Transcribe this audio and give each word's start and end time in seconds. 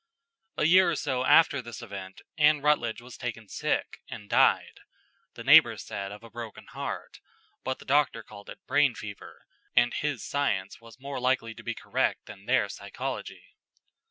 A 0.57 0.63
year 0.63 0.89
or 0.89 0.95
so 0.95 1.25
after 1.25 1.61
this 1.61 1.83
event 1.83 2.21
Anne 2.35 2.61
Rutledge 2.63 3.01
was 3.01 3.17
taken 3.17 3.47
sick 3.47 3.99
and 4.09 4.31
died 4.31 4.79
the 5.35 5.43
neighbors 5.43 5.85
said 5.85 6.11
of 6.11 6.23
a 6.23 6.29
broken 6.31 6.65
heart, 6.65 7.19
but 7.63 7.77
the 7.77 7.85
doctor 7.85 8.23
called 8.23 8.49
it 8.49 8.65
brain 8.65 8.95
fever, 8.95 9.45
and 9.75 9.93
his 9.93 10.23
science 10.27 10.81
was 10.81 10.99
more 10.99 11.19
likely 11.19 11.53
to 11.53 11.61
be 11.61 11.75
correct 11.75 12.25
than 12.25 12.47
their 12.47 12.67
psychology. 12.67 13.43